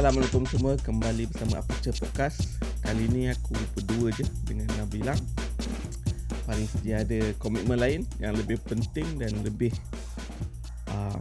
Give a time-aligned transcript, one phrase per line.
[0.00, 0.80] Assalamualaikum semua.
[0.80, 2.56] Kembali bersama Aperture Podcast.
[2.80, 5.12] Kali ni aku berdua je Dengan Nabila.
[6.48, 9.68] Faris dia ada komitmen lain Yang lebih penting dan lebih
[10.88, 11.20] uh,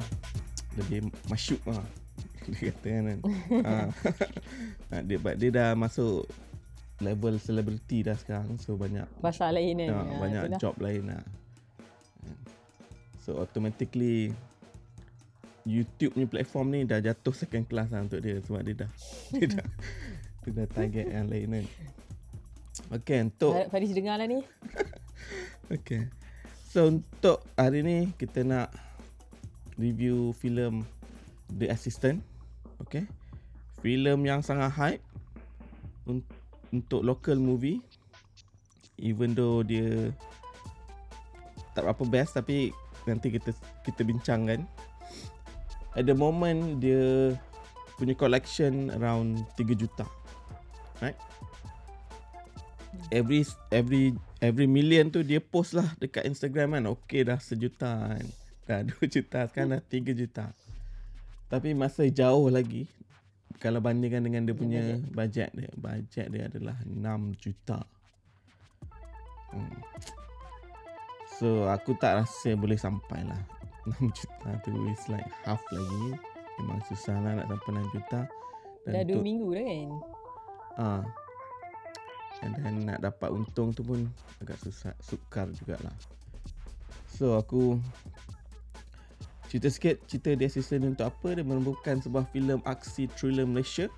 [0.80, 1.84] Lebih masyuk lah
[2.56, 3.04] Dia kata kan
[3.68, 3.88] uh,
[5.04, 6.24] dia, dia dah masuk
[7.04, 9.92] Level selebriti dah sekarang So banyak Pasal lain kan?
[9.92, 10.60] Uh, Banyak itulah.
[10.64, 11.24] job lain lah.
[13.28, 14.32] So automatically
[15.68, 18.92] YouTube ni platform ni dah jatuh second class lah untuk dia sebab dia dah
[19.36, 19.68] dia dah,
[20.46, 21.66] dia dah target yang lain kan.
[23.04, 24.40] Okay untuk Fa- Faris dengar lah ni
[25.76, 26.10] okay.
[26.70, 28.70] So untuk hari ni kita nak
[29.80, 30.86] review filem
[31.50, 32.22] The Assistant.
[32.84, 33.10] Okay.
[33.82, 35.04] Filem yang sangat hype
[36.06, 36.26] un-
[36.70, 37.82] untuk local movie.
[39.00, 40.12] Even though dia
[41.72, 42.76] tak berapa best tapi
[43.08, 43.56] nanti kita
[43.88, 44.68] kita bincangkan.
[45.98, 47.34] At the moment dia
[47.98, 50.06] punya collection around 3 juta.
[51.02, 51.18] Right?
[53.10, 53.42] Every
[53.74, 56.86] every every million tu dia post lah dekat Instagram kan.
[56.94, 58.26] Okay dah sejuta kan.
[58.70, 60.46] Dah 2 juta sekarang dah 3 juta.
[61.50, 62.86] Tapi masih jauh lagi
[63.58, 65.72] kalau bandingkan dengan dia punya bajet dia.
[65.74, 67.82] Bajet dia adalah 6 juta.
[69.50, 69.82] Hmm.
[71.42, 73.59] So aku tak rasa boleh sampai lah
[73.98, 74.72] 6 juta tu.
[74.92, 76.18] Is like half lagi.
[76.60, 78.22] Memang susah lah nak sampai 6 juta.
[78.90, 79.90] Dah 2 minggu dah kan?
[80.80, 81.04] Ah,
[82.40, 84.08] And then nak dapat untung tu pun
[84.40, 85.92] agak susah Sukar jugalah.
[87.12, 87.80] So aku
[89.50, 91.34] Cerita sikit cerita The Assistant ni untuk apa?
[91.34, 93.90] Dia merupakan sebuah filem aksi thriller Malaysia.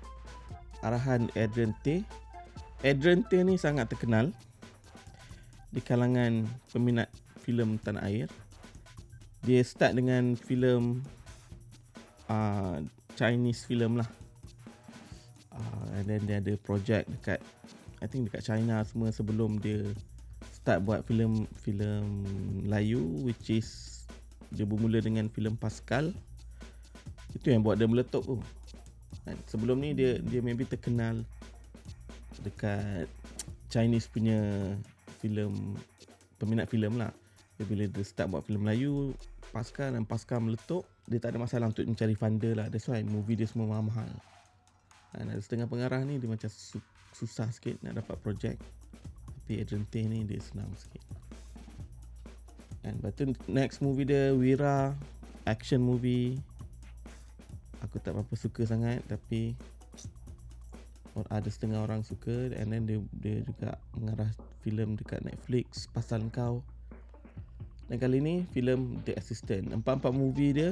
[0.82, 2.02] Arahan Adrian Tay
[2.82, 4.34] Adrian Tay ni sangat terkenal
[5.70, 6.42] Di kalangan
[6.74, 7.06] peminat
[7.46, 8.26] filem tanah air
[9.42, 11.02] dia start dengan filem
[12.30, 12.78] uh,
[13.18, 14.08] Chinese film lah.
[15.52, 17.42] Uh, and then dia ada project dekat
[18.00, 19.92] I think dekat China semua sebelum dia
[20.50, 22.24] start buat filem filem
[22.64, 24.02] Melayu which is
[24.54, 26.14] dia bermula dengan filem Pascal.
[27.34, 28.38] Itu yang buat dia meletup tu.
[29.22, 29.38] Kan?
[29.46, 31.22] sebelum ni dia dia maybe terkenal
[32.42, 33.06] dekat
[33.70, 34.38] Chinese punya
[35.22, 35.78] filem
[36.42, 37.14] peminat filem lah.
[37.62, 39.14] Bila dia start buat filem Melayu
[39.52, 42.66] pasca dan pasca meletup dia tak ada masalah untuk mencari funder lah.
[42.72, 44.08] That's why movie dia semua mahal-mahal
[45.12, 48.56] dan ada setengah pengarah ni dia macam su- susah sikit nak dapat projek.
[49.44, 51.04] Tapi Adrian Tay ni dia senang sikit.
[52.82, 54.96] And lepas tu next movie dia Wira
[55.44, 56.40] action movie.
[57.84, 59.52] Aku tak berapa suka sangat tapi
[61.28, 62.48] ada setengah orang suka.
[62.56, 64.32] And then dia dia juga mengarah
[64.64, 66.64] filem dekat Netflix pasal kau
[67.90, 69.72] dan kali ni filem The Assistant.
[69.74, 70.70] Empat-empat movie dia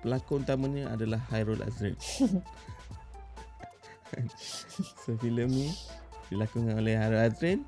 [0.00, 1.96] pelakon utamanya adalah Hairul Azrin.
[5.04, 5.68] so filem ni
[6.28, 7.60] dilakonkan oleh Hairul Azrin,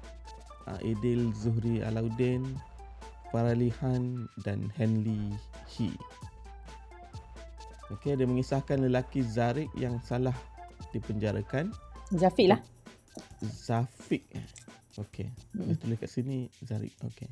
[0.66, 2.44] uh, Edil Zuhri Alauddin,
[3.30, 5.34] Farali Han dan Henley
[5.72, 5.92] He.
[7.92, 10.32] Okey, dia mengisahkan lelaki Zarik yang salah
[10.96, 11.68] dipenjarakan.
[12.12, 12.60] Zafiq lah
[13.44, 14.24] Zafiq.
[14.32, 14.44] eh?
[15.00, 15.28] Okey.
[15.56, 16.92] Dia tulis kat sini Zarik.
[17.04, 17.28] Okey.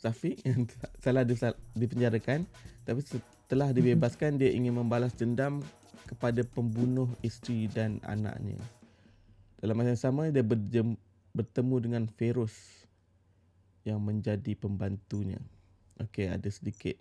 [0.00, 0.64] Zafiq yang
[1.04, 1.28] salah
[1.76, 2.48] dipenjarakan
[2.88, 5.60] tapi setelah dibebaskan dia ingin membalas dendam
[6.08, 8.58] kepada pembunuh isteri dan anaknya.
[9.60, 10.96] Dalam masa yang sama dia berjem,
[11.36, 12.56] bertemu dengan Feroz
[13.86, 15.38] yang menjadi pembantunya.
[16.00, 16.96] Okey, ada sedikit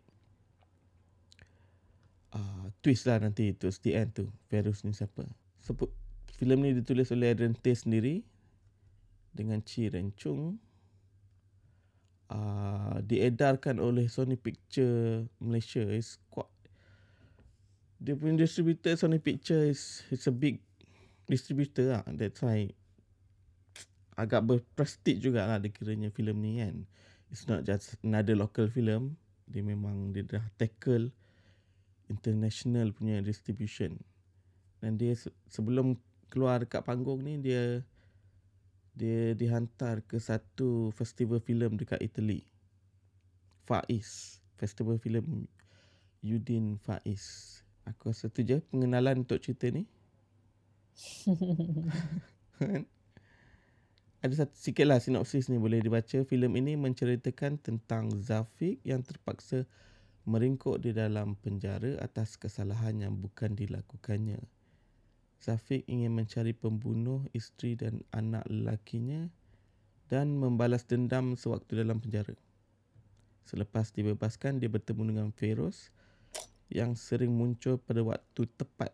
[2.35, 4.27] uh, twist lah nanti towards the end tu.
[4.51, 5.25] Feroz ni siapa?
[5.63, 5.89] Sebut
[6.37, 8.21] filem ni ditulis oleh Adrian Tay sendiri
[9.33, 10.59] dengan Chi Ren Chung
[12.29, 16.49] uh, diedarkan oleh Sony Picture Malaysia is quite
[17.99, 20.63] dia punya distributor Sony Picture is is a big
[21.27, 22.05] distributor lah.
[22.07, 22.71] That's why
[24.15, 26.87] agak berprestige juga lah dia kiranya filem ni kan.
[27.29, 29.19] It's not just another local film
[29.49, 31.09] dia memang dia dah tackle
[32.07, 33.97] international punya distribution.
[34.79, 35.97] Dan dia se- sebelum
[36.29, 37.83] keluar dekat panggung ni dia
[38.99, 42.43] dia dihantar ke satu festival filem dekat Italy.
[43.63, 45.47] Faiz, festival filem
[46.19, 47.63] Udin Faiz.
[47.87, 49.87] Aku rasa tu je pengenalan untuk cerita ni.
[54.19, 56.27] Ada satu sikit lah sinopsis ni boleh dibaca.
[56.27, 59.63] Filem ini menceritakan tentang Zafiq yang terpaksa
[60.27, 64.43] meringkuk di dalam penjara atas kesalahan yang bukan dilakukannya.
[65.39, 69.31] Zafiq ingin mencari pembunuh isteri dan anak lelakinya
[70.11, 72.35] dan membalas dendam sewaktu dalam penjara.
[73.47, 75.89] Selepas dibebaskan, dia bertemu dengan Feroz
[76.69, 78.91] yang sering muncul pada waktu tepat.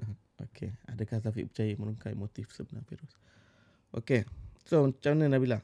[0.34, 0.74] Okay.
[0.90, 3.14] Adakah Zafiq percaya merungkai motif sebenar Feroz?
[3.94, 4.26] Okay.
[4.66, 5.62] So, macam mana Nabila?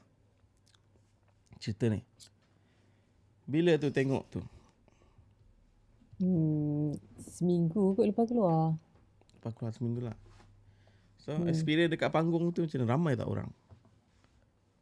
[1.59, 1.99] Cerita ni.
[3.43, 4.39] Bila tu tengok tu?
[6.23, 8.79] Hmm, seminggu kot lepas keluar.
[9.41, 10.17] Lepas keluar seminggu lah.
[11.17, 11.49] So, Hmm.
[11.49, 12.85] experience dekat panggung tu macam?
[12.85, 13.49] Ramai tak orang?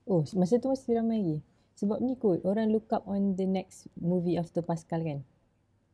[0.04, 1.38] Oh, masa tu masih ramai lagi.
[1.80, 5.24] Sebab ni kot, orang look up on the next movie after Pascal kan.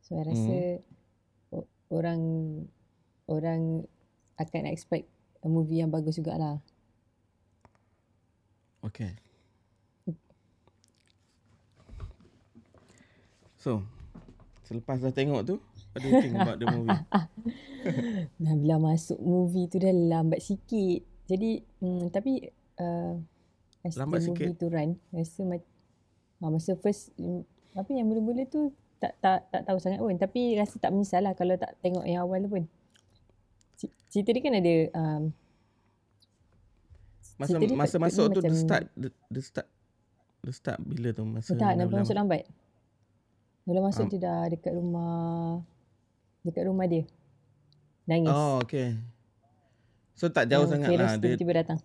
[0.01, 0.81] So, I rasa
[1.53, 2.21] o- orang
[3.29, 3.85] orang
[4.41, 5.05] akan expect
[5.45, 6.57] a movie yang bagus jugalah.
[8.81, 9.13] Okay.
[13.61, 13.81] So,
[14.65, 15.55] selepas dah tengok tu,
[15.95, 16.91] what do you think about the movie?
[18.43, 20.99] Dah bila masuk movie tu dah lambat sikit.
[21.25, 22.43] Jadi, hmm, tapi
[22.77, 23.15] uh,
[23.81, 24.59] as Lambat the movie sikit?
[24.59, 25.69] tu run, rasa ma-
[26.37, 27.15] ha, masa first,
[27.71, 30.13] apa yang mula-mula tu tak tak tak tahu sangat pun.
[30.13, 32.63] Tapi rasa tak menyesal lah kalau tak tengok yang awal tu pun.
[34.07, 35.23] Cerita dia kan ada um,
[37.35, 39.67] Masa masa masuk tu the macam- start the, the start
[40.39, 42.43] the start bila tu masa Oh, tak, dah Nabila masuk lambat.
[43.61, 45.59] Nabila masuk Um, dia dah dekat rumah
[46.45, 47.03] dekat rumah dia.
[48.05, 48.29] Nangis.
[48.29, 48.93] Oh, okay.
[50.13, 51.13] So tak jauh Yang sangat Feroz lah.
[51.17, 51.79] Dia, tiba-tiba datang.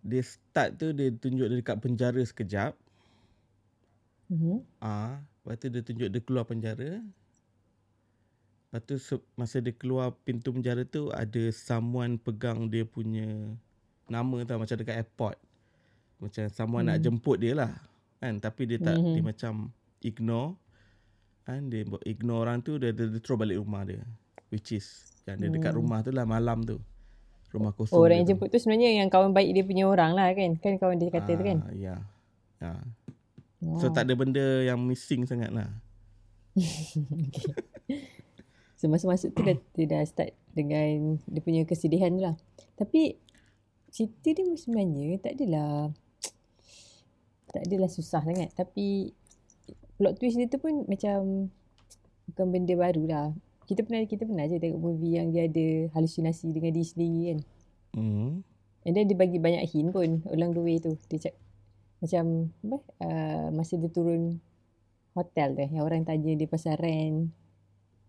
[0.00, 2.72] dia start tu dia tunjuk dia dekat penjara sekejap.
[4.32, 4.64] Mhm.
[4.80, 7.04] Ah, lepas tu dia tunjuk dia keluar penjara.
[8.70, 8.94] Lepas tu
[9.34, 13.26] masa dia keluar pintu penjara tu ada someone pegang dia punya
[14.06, 15.36] nama tau macam dekat airport.
[16.16, 17.04] Macam someone nak Hmm.
[17.10, 17.72] jemput dia lah.
[18.18, 19.26] Kan tapi dia tak dia Mhm.
[19.26, 19.52] macam
[20.00, 20.54] ignore.
[21.50, 23.98] Kan dia buat ignore orang tu dia, dia, dia throw balik rumah dia.
[24.54, 24.86] Which is
[25.26, 25.82] yang dia dekat Hmm.
[25.82, 26.78] rumah tu lah malam tu.
[27.50, 27.98] Rumah kosong.
[27.98, 30.54] Oh, orang yang jemput tu sebenarnya yang kawan baik dia punya orang lah kan.
[30.62, 31.58] Kan kawan dia kata tu kan.
[31.66, 31.94] Ah, Ya.
[32.62, 32.78] Ya.
[33.66, 33.82] Oh.
[33.82, 35.66] So tak ada benda yang missing sangat lah.
[36.54, 37.50] okay.
[38.78, 42.38] So masa masuk tu dah, dia dah start dengan dia punya kesedihan tu lah.
[42.78, 43.18] Tapi
[43.90, 45.90] cerita dia sebenarnya tak adalah
[47.50, 48.54] tak adalah susah sangat.
[48.54, 49.12] Tapi
[50.00, 51.52] plot twist dia tu pun macam
[52.32, 53.28] bukan benda baru lah.
[53.68, 57.38] Kita pernah kita pernah je tengok movie yang dia ada halusinasi dengan diri sendiri kan.
[57.94, 58.30] Hmm.
[58.80, 60.96] And then dia bagi banyak hint pun along the way tu.
[61.12, 61.34] Dia cak,
[62.00, 62.24] macam
[62.64, 64.40] apa uh, masa dia turun
[65.12, 67.28] hotel tu yang orang tanya dia pasal rent.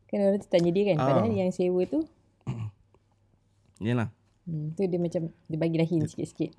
[0.07, 0.97] Kan orang tu tanya dia kan.
[0.97, 1.35] Padahal Ah.
[1.35, 2.07] yang sewa tu
[3.83, 4.09] Yalah.
[4.47, 6.55] hmm, tu dia macam dia bagilah hint sikit-sikit.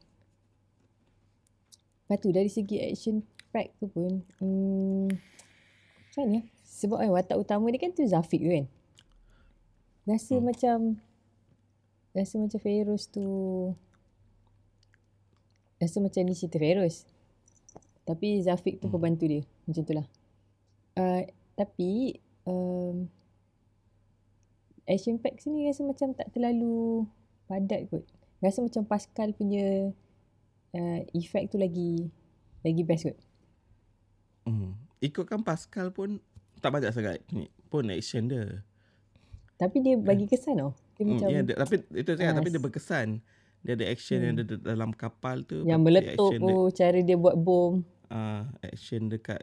[2.05, 5.13] Lepas tu dari segi action pack tu pun hmm,
[6.09, 6.41] macam mana?
[6.65, 8.67] Sebab kan watak utama dia kan tu Zafiq tu kan.
[10.09, 10.45] Rasa Hmm.
[10.45, 10.79] macam
[12.13, 13.25] rasa macam Feroz tu
[15.79, 17.07] rasa macam ni cerita Feroz.
[18.03, 18.95] Tapi Zafiq tu Hmm.
[18.99, 19.43] pembantu dia.
[19.69, 20.07] Macam tu lah.
[20.93, 21.23] Uh,
[21.55, 23.09] tapi um,
[24.85, 27.07] action pack sini rasa macam tak terlalu
[27.47, 28.05] padat kot.
[28.43, 29.95] Rasa macam Pascal punya
[30.75, 32.11] uh, effect tu lagi
[32.67, 33.19] lagi best kot.
[35.03, 35.09] Hmm.
[35.09, 36.23] Ikutkan Pascal pun
[36.57, 38.63] tak banyak sangat ni pun action dia.
[39.57, 40.73] Tapi dia bagi kesan tau.
[40.93, 43.09] Dia Hmm, macam ya, dia, tapi itu saya Ah, tapi dia berkesan.
[43.61, 44.41] Dia ada action yang Hmm.
[44.41, 45.63] ada d- dalam kapal tu.
[45.63, 47.83] yang tu meletup dia, tu, cara dia buat bom.
[48.09, 49.43] uh, action dekat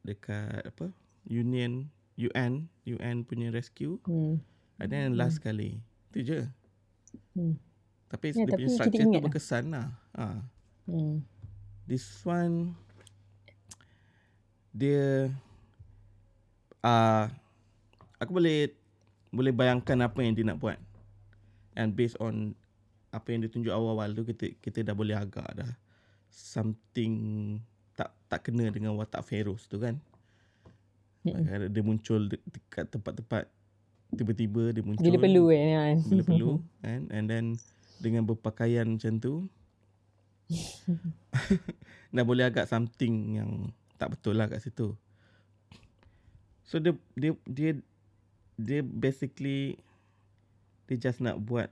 [0.00, 0.90] dekat apa?
[1.24, 4.02] Union UN UN punya rescue.
[4.02, 4.42] Hmm.
[4.76, 5.78] And then last kali.
[6.08, 6.40] Itu je.
[7.32, 7.54] Hmm.
[8.08, 9.22] Tapi Ya, dia tapi punya structure tu lah.
[9.22, 9.88] berkesan lah.
[10.12, 10.26] Ha.
[10.84, 11.22] Hmm.
[11.84, 12.74] This one
[14.70, 15.30] dia
[16.86, 17.24] uh,
[18.18, 18.70] aku boleh
[19.30, 20.78] boleh bayangkan apa yang dia nak buat.
[21.78, 22.54] And based on
[23.10, 25.70] apa yang dia tunjuk awal-awal tu kita kita dah boleh agak dah
[26.30, 27.14] something
[27.98, 29.98] tak tak kena dengan watak Feroz tu kan.
[31.20, 33.44] Kadang dia muncul de- dekat tempat-tempat
[34.16, 35.96] tiba-tiba dia muncul Bila perlu kan.
[36.02, 36.50] bila perlu
[36.82, 37.44] kan and then
[38.02, 39.46] dengan berpakaian macam tu
[42.14, 43.70] dah boleh agak something yang
[44.00, 44.96] tak betul lah kat situ.
[46.64, 47.76] So dia dia dia
[48.56, 49.76] dia basically
[50.88, 51.68] dia just nak buat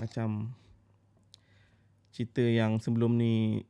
[0.00, 0.56] macam
[2.08, 3.62] cerita yang sebelum ni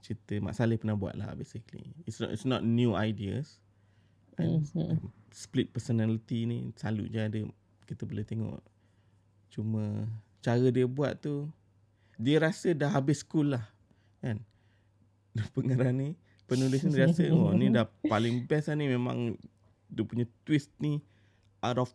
[0.00, 1.92] cerita Mak Saleh pernah buat lah basically.
[2.08, 3.60] It's not it's not new ideas.
[4.40, 5.12] And Hmm, hmm.
[5.28, 7.40] split personality ni selalu je ada
[7.84, 8.64] kita boleh tengok.
[9.52, 10.08] Cuma
[10.40, 11.44] cara dia buat tu
[12.16, 13.68] dia rasa dah habis school lah
[14.24, 14.40] kan?
[15.54, 16.16] Pengarah ni
[16.48, 18.88] penulis ni rasa oh ni dah paling best lah ni.
[18.88, 19.36] Memang
[19.92, 20.98] dia punya twist ni
[21.60, 21.90] out of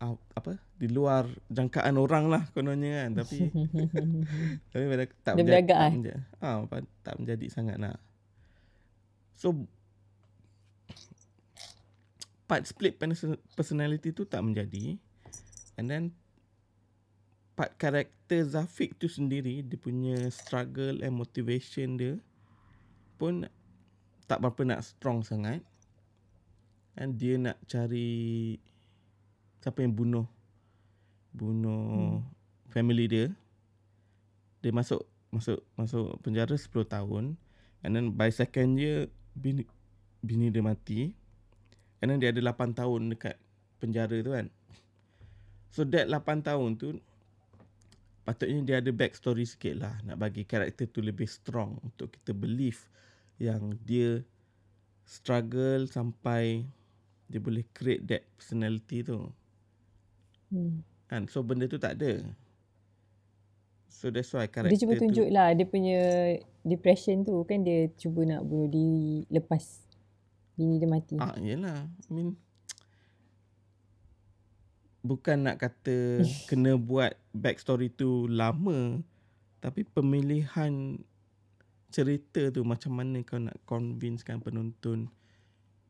[0.00, 3.22] out, apa di luar jangkaan orang lah kononnya kan.
[3.22, 3.38] Tapi
[4.72, 5.92] tapi pada tak Dia menjadi, tak, eh?
[5.92, 7.96] menjadi, ah, pa- tak menjadi sangat lah.
[9.36, 9.68] So
[12.44, 14.96] part split person- personality tu tak menjadi.
[15.76, 16.04] And then
[17.54, 22.14] part karakter Zafik tu sendiri dia punya struggle and motivation dia
[23.14, 23.46] pun
[24.24, 25.60] tak berapa nak strong sangat.
[26.94, 28.54] And dia nak cari
[29.58, 30.28] siapa yang bunuh
[31.34, 32.70] bunuh hmm.
[32.70, 33.26] family dia.
[34.62, 35.02] Dia masuk
[35.34, 37.34] masuk masuk penjara 10 tahun.
[37.82, 39.66] And then by second year bini
[40.22, 41.12] bini dia mati.
[41.98, 43.36] And then dia ada 8 tahun dekat
[43.82, 44.46] penjara tu kan.
[45.74, 47.02] So that 8 tahun tu
[48.24, 49.94] patutnya dia ada backstory sikit lah.
[50.06, 52.86] Nak bagi karakter tu lebih strong untuk kita believe
[53.38, 54.22] yang dia
[55.04, 56.64] struggle sampai
[57.28, 59.32] dia boleh create that personality tu.
[60.52, 60.84] Hmm.
[61.08, 61.26] Kan?
[61.28, 62.24] So benda tu tak ada.
[63.88, 66.00] So that's why karakter Dia cuba tunjuk tu, lah dia punya
[66.66, 69.84] depression tu kan dia cuba nak bunuh diri lepas
[70.58, 71.16] bini dia mati.
[71.18, 71.88] Ah, yelah.
[71.88, 72.36] I mean,
[75.04, 79.04] bukan nak kata kena buat backstory tu lama
[79.60, 81.00] tapi pemilihan
[81.94, 85.06] cerita tu macam mana kau nak convincekan penonton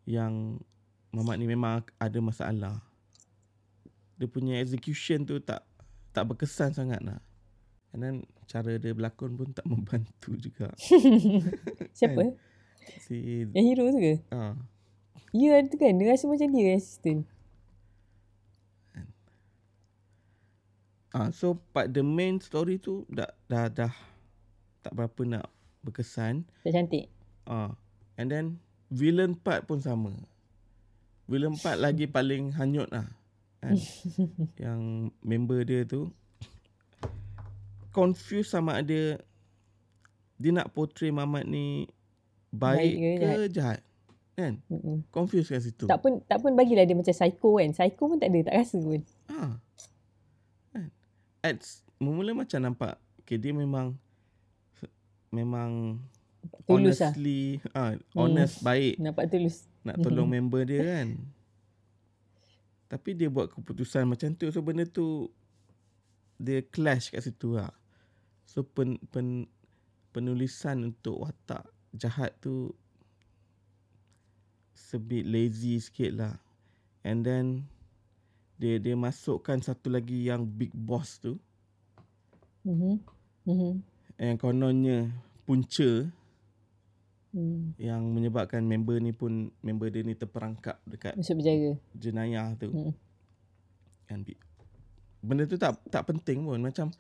[0.04, 0.61] yang
[1.14, 2.82] Mamat ni memang ada masalah.
[4.18, 5.62] Dia punya execution tu tak
[6.11, 7.23] tak berkesan sangat lah.
[7.94, 8.14] And then
[8.50, 10.75] cara dia berlakon pun tak membantu juga.
[11.99, 12.34] Siapa?
[13.00, 14.14] si yang hero tu ke?
[14.34, 14.58] Ha.
[15.30, 17.23] Ya tu kan dia rasa macam dia assistant.
[21.14, 23.94] Ah, so part the main story tu dah dah dah
[24.82, 25.46] tak berapa nak
[25.84, 26.48] berkesan.
[26.64, 27.12] Tak cantik.
[27.44, 27.76] Ah,
[28.16, 30.16] and then villain part pun sama.
[31.28, 33.04] Villain part lagi paling hanyut lah.
[33.60, 33.76] Kan?
[34.64, 34.80] yang
[35.24, 36.12] member dia tu
[37.94, 39.16] confused sama ada
[40.34, 41.86] dia nak portray Mamat ni
[42.50, 43.50] baik, baik ke, ke jahat.
[43.54, 43.80] jahat.
[44.34, 44.52] Kan?
[44.66, 45.06] Mm-mm.
[45.14, 45.86] Confused kat situ.
[45.86, 47.70] Tak pun tak pun bagilah dia macam psycho kan.
[47.70, 49.00] Psycho pun tak ada, tak rasa pun.
[49.30, 49.40] Ha.
[50.74, 50.88] Kan?
[51.38, 51.62] At
[52.02, 53.94] mula macam nampak okay, dia memang
[55.34, 55.98] memang
[56.64, 57.10] tulus lah.
[57.10, 57.98] honestly lah.
[57.98, 58.64] ha, honest hmm.
[58.64, 58.94] baik.
[59.02, 60.48] Nampak tulus nak tolong mm-hmm.
[60.48, 61.08] member dia kan.
[62.92, 64.48] Tapi dia buat keputusan macam tu.
[64.48, 65.28] So benda tu
[66.40, 67.70] dia clash kat situ lah.
[68.48, 69.44] So pen, pen,
[70.10, 72.72] penulisan untuk watak jahat tu
[74.72, 76.34] sebit lazy sikit lah.
[77.04, 77.68] And then
[78.56, 81.36] dia dia masukkan satu lagi yang big boss tu.
[82.64, 82.94] Mm-hmm.
[83.44, 83.72] Mm-hmm.
[84.18, 85.11] Yang kononnya
[85.44, 86.09] punca
[87.35, 87.76] hmm.
[87.76, 91.73] yang menyebabkan member ni pun member dia ni terperangkap dekat masuk penjara.
[91.99, 92.71] jenayah tu.
[92.71, 92.94] Hmm.
[94.06, 94.23] kan
[95.25, 96.62] benda tu tak tak penting pun.
[96.62, 96.94] Macam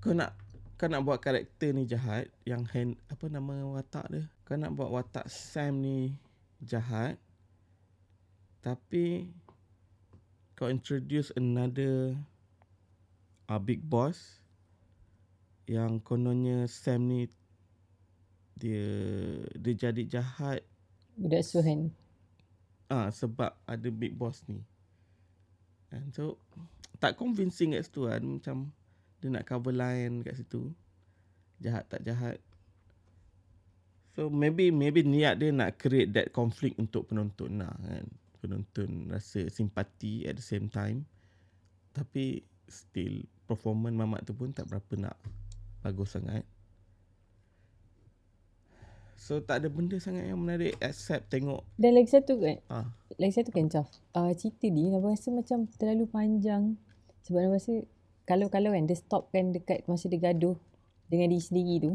[0.00, 0.32] kau nak
[0.74, 4.24] kau nak buat karakter ni jahat yang hand, apa nama watak dia?
[4.42, 6.18] Kau nak buat watak Sam ni
[6.64, 7.20] jahat
[8.64, 9.28] tapi
[10.56, 12.16] kau introduce another
[13.44, 14.40] a uh, big boss
[15.64, 17.28] yang kononnya Sam ni
[18.54, 18.86] dia
[19.56, 20.62] dia jadi jahat.
[21.18, 21.90] Budak suhan.
[22.86, 24.60] Ah sebab ada big boss ni.
[25.90, 26.38] And so
[27.00, 28.56] tak convincing kat situ kan macam
[29.18, 30.70] dia nak cover line kat situ.
[31.58, 32.38] Jahat tak jahat.
[34.14, 38.06] So maybe maybe niat dia nak create that conflict untuk penonton lah kan.
[38.38, 41.08] Penonton rasa simpati at the same time.
[41.96, 45.16] Tapi still performance mamat tu pun tak berapa nak
[45.84, 46.48] bagus sangat
[49.24, 51.64] So tak ada benda sangat yang menarik except tengok.
[51.80, 52.60] Dan lagi satu kan.
[52.68, 52.84] Ha.
[53.16, 53.88] Lagi satu kan Chaf.
[54.12, 56.76] Uh, cerita ni Naba rasa macam terlalu panjang.
[57.24, 57.88] Sebab Naba rasa
[58.28, 60.60] kalau-kalau kan dia stop kan dekat masa dia gaduh
[61.08, 61.90] dengan diri sendiri tu.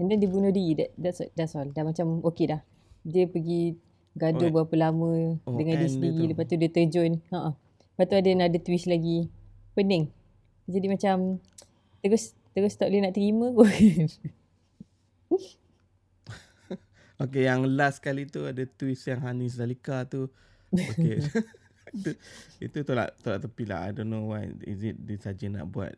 [0.00, 0.72] And then dia bunuh diri.
[0.72, 1.68] That, that's, that's all.
[1.68, 2.64] Dah macam okay dah.
[3.04, 3.76] Dia pergi
[4.16, 6.32] gaduh oh, berapa lama oh, dengan diri sendiri.
[6.32, 7.20] Lepas tu dia terjun.
[7.28, 7.52] Ha.
[7.52, 9.28] Lepas tu ada another twist lagi.
[9.76, 10.08] Pening.
[10.64, 11.44] Jadi macam
[12.00, 13.68] terus terus tak boleh nak terima kot.
[17.14, 20.26] Okay, yang last kali tu ada twist yang Hanis Zalika tu.
[20.74, 21.22] Okay.
[21.94, 22.10] itu,
[22.58, 23.86] itu tolak, tolak tepi lah.
[23.86, 24.50] I don't know why.
[24.66, 25.94] Is it dia saja nak buat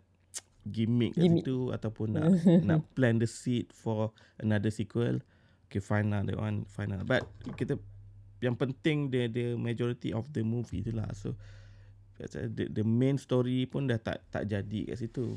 [0.69, 1.41] gimmick, gimmick.
[1.41, 2.27] kat situ ataupun nak
[2.69, 5.25] nak plan the seed for another sequel.
[5.73, 6.21] Okay, fine lah.
[6.21, 7.01] That one, fine lah.
[7.01, 7.25] But
[7.57, 7.81] kita,
[8.45, 11.09] yang penting dia the majority of the movie tu lah.
[11.17, 11.33] So,
[12.21, 15.33] the, the main story pun dah tak tak jadi kat situ.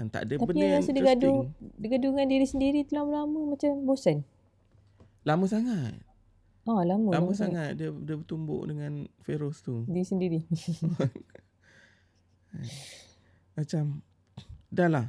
[0.00, 0.96] Dan tak ada Tapi benda yang interesting.
[0.96, 1.40] Tapi rasa dia gaduh,
[1.76, 4.24] dia gaduh dengan diri sendiri tu lama-lama macam bosan.
[5.28, 6.00] Lama sangat.
[6.64, 7.12] Oh, lama.
[7.12, 9.84] Lama sangat dia dia bertumbuk dengan Feroz tu.
[9.84, 10.40] Dia sendiri.
[13.60, 14.00] Macam
[14.72, 15.06] dah lah.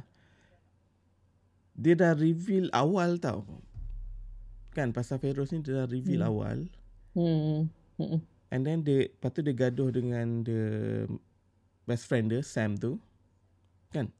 [1.72, 3.48] Dia dah reveal awal tau.
[4.76, 6.28] Kan pasal Feroz ni dia dah reveal hmm.
[6.28, 6.58] awal.
[7.16, 7.72] Hmm.
[7.96, 8.20] hmm.
[8.52, 10.60] And then dia lepas tu dia gaduh dengan the
[11.88, 13.00] best friend dia Sam tu.
[13.88, 14.12] Kan?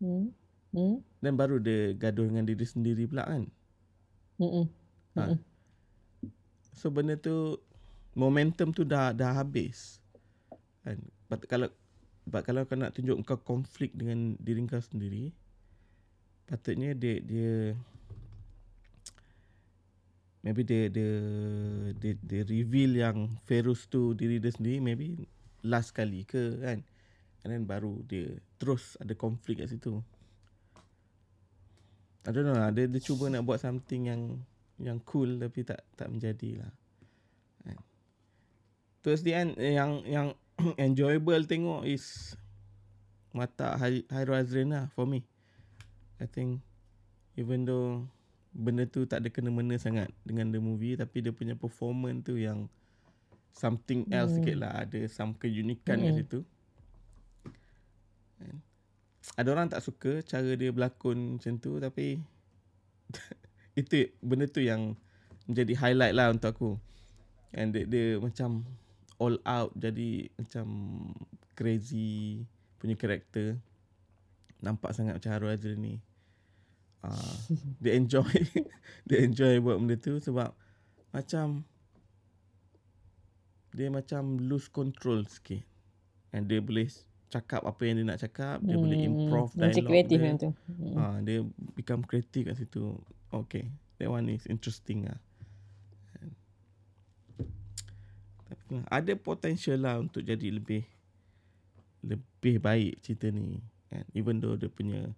[0.00, 0.32] Hmm.
[0.76, 1.00] Hmm.
[1.24, 3.48] Dan baru dia gaduh dengan diri sendiri pula kan.
[4.36, 4.68] Hmm.
[5.16, 5.22] Ha.
[5.32, 5.38] Mm-mm.
[6.76, 7.56] So benda tu
[8.12, 10.04] momentum tu dah dah habis.
[10.84, 11.00] Kan?
[11.32, 11.72] But kalau
[12.28, 15.32] but kalau kau nak tunjuk kau konflik dengan diri kau sendiri,
[16.44, 17.72] patutnya dia dia
[20.44, 21.12] maybe dia dia
[21.96, 25.06] dia, dia reveal yang Ferus tu diri dia sendiri maybe
[25.64, 26.84] last kali ke kan.
[27.46, 30.02] And then baru dia terus ada konflik kat situ.
[32.26, 32.74] I don't know lah.
[32.74, 34.42] Dia, dia cuba nak buat something yang
[34.82, 36.72] yang cool tapi tak tak menjadi lah.
[37.62, 37.78] Kan.
[39.06, 40.34] Towards the end yang yang
[40.90, 42.34] enjoyable tengok is
[43.30, 43.78] mata
[44.10, 45.22] Hyrule Azrin lah for me.
[46.18, 46.66] I think
[47.38, 48.10] even though
[48.50, 52.66] benda tu tak ada kena-mena sangat dengan the movie tapi dia punya performance tu yang
[53.54, 54.42] something else Hmm.
[54.42, 54.82] sikit lah.
[54.82, 56.20] Ada some keunikan kat Hmm.
[56.26, 56.38] situ.
[58.38, 58.58] Kan.
[59.34, 62.22] Ada orang tak suka cara dia berlakon macam tu tapi
[63.80, 64.94] itu benda tu yang
[65.46, 66.70] menjadi highlight lah untuk aku.
[67.54, 68.66] And dia, dia macam
[69.16, 70.66] all out jadi macam
[71.56, 72.44] crazy
[72.76, 73.56] punya karakter.
[74.60, 75.94] Nampak sangat macam Haru Azri ni.
[77.00, 77.34] Uh,
[77.82, 78.26] dia enjoy
[79.08, 80.50] dia enjoy buat benda tu sebab
[81.14, 81.62] macam
[83.76, 85.62] dia macam lose control sikit.
[86.32, 86.88] And dia boleh
[87.26, 89.30] cakap apa yang dia nak cakap, dia boleh Hmm.
[89.58, 90.24] Macam dialog kreatif dia.
[90.24, 90.50] macam tu.
[90.70, 90.94] Hmm.
[90.94, 91.38] Ha, dia
[91.74, 92.84] become creative kat situ.
[93.34, 93.66] Okay.
[93.98, 95.18] That one is interesting lah.
[98.46, 100.86] Tapi ada potential lah untuk jadi lebih
[102.06, 103.58] lebih baik cerita ni.
[103.90, 104.06] Kan?
[104.14, 105.10] Even though dia punya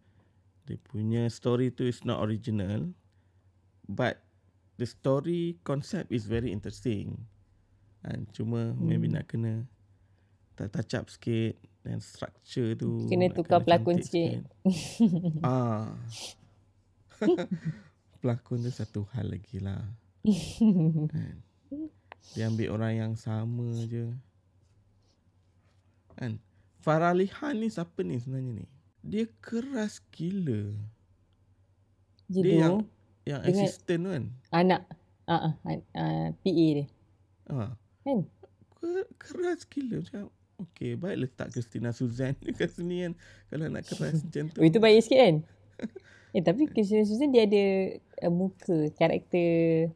[0.64, 2.92] dia punya story tu is not original
[3.88, 4.20] but
[4.76, 7.20] the story concept is very interesting.
[8.00, 8.24] Kan?
[8.32, 8.80] Cuma hmm.
[8.80, 9.68] maybe nak kena
[10.56, 14.42] touch up sikit dan structure tu Kena tukar pelakon sikit.
[15.46, 15.94] ah.
[18.20, 19.82] pelakon tu satu hal lagi lah.
[21.12, 21.36] kan?
[22.34, 24.10] Dia ambil orang yang sama je.
[26.14, 26.42] Kan?
[26.78, 28.66] Farah Lihan ni siapa ni sebenarnya ni?
[29.00, 30.74] Dia keras gila.
[32.28, 32.76] Jidu, Dia yang
[33.24, 34.24] yang Dengan- assistant tu kan.
[34.50, 34.80] anak
[35.24, 36.86] uh, uh, uh, PA dia.
[37.48, 37.72] Ha.
[38.02, 38.18] Kan?
[38.74, 43.12] Ke- Keras gila macam Okay, baik letak Christina Suzanne dekat sini kan.
[43.50, 44.58] Kalau nak keras macam tu.
[44.66, 45.36] Itu baik sikit kan?
[46.34, 47.64] eh, tapi Christian Susan dia ada
[48.26, 49.94] uh, muka, karakter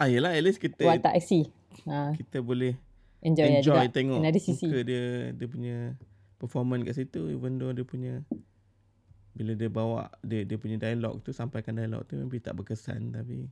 [0.00, 1.52] Ah, yelah, at least kita watak aksi.
[1.84, 2.72] Ha, kita boleh
[3.20, 3.92] enjoy, lah enjoy juga.
[3.92, 4.64] tengok Another sisi.
[4.64, 5.04] muka dia
[5.36, 5.76] dia punya
[6.40, 8.24] performance kat situ even though dia punya
[9.36, 13.48] bila dia bawa dia dia punya dialog tu sampaikan dialog tu maybe tak berkesan tapi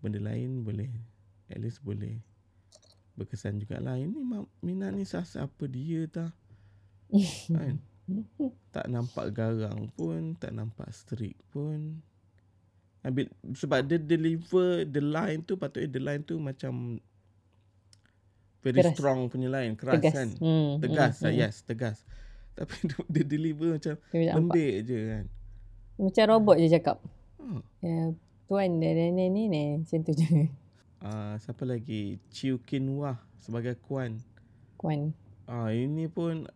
[0.00, 0.90] benda lain boleh
[1.48, 2.20] at least boleh
[3.14, 6.30] berkesan jugalah ini Ma- Mina ni sasa apa dia tah
[7.48, 7.78] kan
[8.68, 12.02] tak nampak garang pun tak nampak strict pun
[13.00, 16.96] Ambil, sebab dia deliver the line tu patutnya the line tu macam
[18.60, 18.96] very Keras.
[18.96, 20.14] strong punya line keras Tegas.
[20.14, 21.38] kan Hmm, tegas hmm, hmm, hmm.
[21.38, 21.98] yes tegas
[22.54, 24.56] tapi dia, dia deliver macam Dia macam nampak.
[24.56, 25.24] lembik je kan
[25.94, 26.96] Macam robot je cakap.
[27.36, 27.60] hmm.
[27.78, 27.96] Ya,
[28.44, 28.90] tuan ni
[29.28, 30.48] ni ni macam tu je.
[31.04, 34.18] Uh, siapa lagi Chiu Kin Wah sebagai Kuan
[34.80, 35.12] Kuan.
[35.44, 36.48] ah ini pun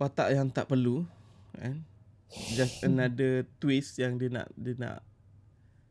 [0.00, 1.04] watak yang tak perlu
[1.52, 1.84] kan
[2.56, 5.04] just another twist yang dia nak dia nak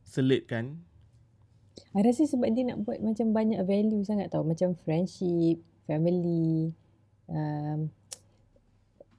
[0.08, 0.82] selitkan
[1.94, 4.42] I rasa sebab dia nak buat macam banyak value sangat tau.
[4.42, 6.74] Macam friendship, family,
[7.30, 7.90] um,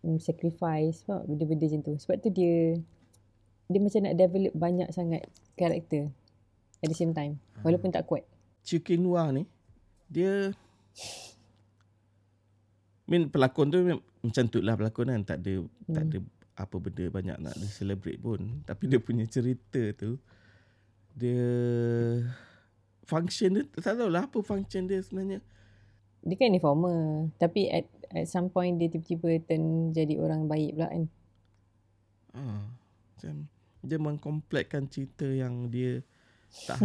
[0.02, 1.94] mm, sacrifice, benda-benda macam tu.
[2.02, 2.74] Sebab tu dia
[3.68, 5.26] dia macam nak develop banyak sangat
[5.58, 6.14] karakter
[6.78, 7.42] at the same time.
[7.66, 8.22] Walaupun tak kuat.
[8.62, 9.48] Chiu Kin Wah ni
[10.08, 10.52] dia
[13.08, 13.80] Min pelakon tu
[14.20, 15.94] macam tu lah pelakon kan tak ada hmm.
[15.94, 16.18] tak ada
[16.58, 20.18] apa benda banyak nak di celebrate pun tapi dia punya cerita tu
[21.14, 21.48] dia
[23.08, 25.40] function dia tak tahu lah apa function dia sebenarnya
[26.18, 27.30] Dia kan informer.
[27.38, 31.04] Tapi at, at some point dia tiba-tiba turn jadi orang baik pula kan.
[32.34, 32.42] ha,
[33.14, 33.34] macam
[33.80, 36.02] dia mengkomplekkan cerita yang dia
[36.64, 36.80] tak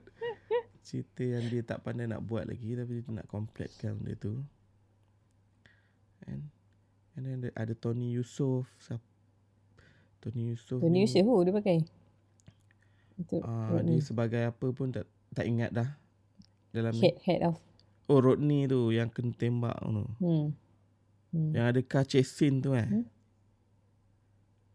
[0.86, 4.34] cerita yang dia tak pandai nak buat lagi tapi dia nak completekan benda tu
[6.24, 6.48] and
[7.14, 8.68] and then ada- ada Tony Yusof
[10.18, 11.78] Tony Yusof Tony Yusuf tu dia pakai.
[13.70, 13.96] Rodney.
[13.96, 15.88] dia sebagai apa pun tak tak ingat dah
[16.70, 17.54] dalam head head of.
[18.06, 20.50] oh Rodney tu yang kena tembak tu Hmm.
[21.30, 21.50] hmm.
[21.54, 23.06] yang ada car chase scene tu eh Hmm.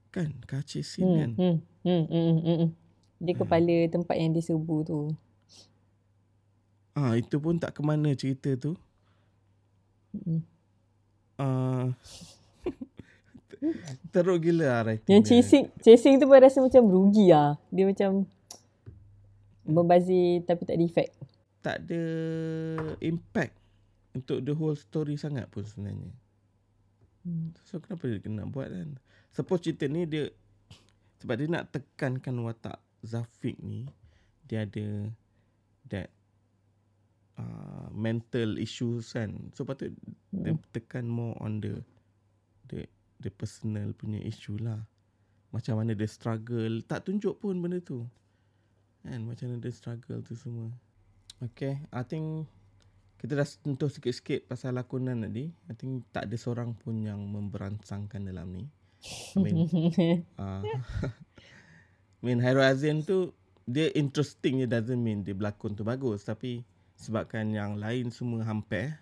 [0.09, 0.29] Kan
[0.63, 2.69] chase scene Hmm, kan hmm, hmm, hmm, hmm, hmm.
[3.19, 4.99] Dia kepala tempat yang diserbu tu.
[6.93, 8.73] ah itu pun tak ke mana cerita tu
[10.09, 10.41] Hmm.
[11.37, 11.93] uh,
[14.11, 15.29] teruk gila lah writing Yang dia.
[15.29, 17.61] chasing chasing tu pun rasa macam rugi lah.
[17.69, 18.25] Dia macam
[19.63, 21.11] membazir tapi tak ada effect.
[21.59, 22.03] tak ada
[22.99, 23.53] impact
[24.11, 26.09] untuk the whole story sangat pun sebenarnya.
[27.29, 27.53] Hmm.
[27.61, 28.97] So kenapa dia kena buat kan?
[29.29, 30.33] Suppose cerita ni dia
[31.21, 33.85] sebab dia nak tekankan watak Zafiq ni
[34.49, 35.13] dia ada
[35.93, 36.09] that
[37.37, 39.53] uh, mental issues kan.
[39.53, 39.93] So patut
[40.33, 40.65] dia Hmm.
[40.73, 41.85] tekan more on the
[42.65, 42.89] the
[43.21, 44.81] the personal punya issue lah.
[45.53, 48.05] Macam mana dia struggle, tak tunjuk pun benda tu.
[49.05, 50.69] Kan macam mana dia struggle tu semua.
[51.39, 52.45] Okay, I think
[53.19, 55.51] kita dah sentuh sikit-sikit pasal lakonan tadi.
[55.67, 58.63] I think tak ada seorang pun yang memberansangkan dalam ni.
[59.35, 59.55] I mean,
[60.41, 60.63] uh,
[62.19, 63.35] I mean Hairul Azim tu
[63.67, 66.65] dia interesting je doesn't mean dia berlakon tu bagus tapi
[66.99, 68.97] sebabkan yang lain semua hampir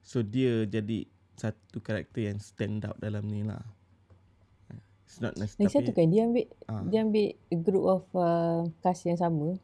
[0.00, 1.04] so dia jadi
[1.36, 3.60] satu karakter yang stand out dalam ni lah.
[5.06, 8.64] It's not nice Lagi satu kan dia ambil ah, dia ambil a group of uh,
[8.80, 9.54] cast yang sama.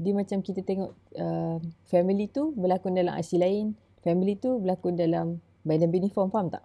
[0.00, 1.60] Dia macam kita tengok uh,
[1.92, 6.64] family tu berlakon dalam asli lain, family tu berlakon dalam badan uniform faham tak?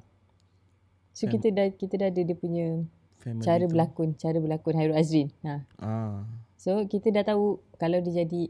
[1.12, 2.88] So Fam- kita dah kita dah ada dia punya
[3.20, 3.72] family cara tu.
[3.76, 5.28] berlakon, cara berlakon Hairul Azrin.
[5.44, 5.68] Ha.
[5.84, 6.24] Ah,
[6.56, 8.48] So kita dah tahu kalau dia jadi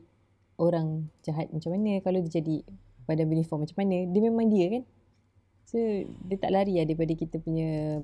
[0.62, 2.62] orang jahat macam mana, kalau dia jadi
[3.10, 4.84] badan uniform macam mana, dia memang dia kan.
[5.66, 5.82] So
[6.30, 8.00] dia tak lari lah daripada kita punya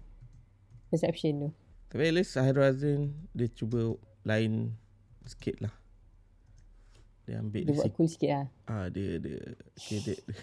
[0.90, 1.50] perception tu.
[1.92, 4.74] tapi at least Hairul Azim dia cuba lain
[5.30, 5.74] sikit lah.
[7.26, 8.46] Dia ambil Dia dia buat cool sikit lah.
[8.68, 9.38] ah dia dia
[9.78, 10.36] okay, dia, dia,